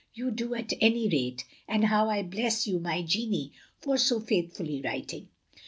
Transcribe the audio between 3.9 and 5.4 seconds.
so faith fully writing.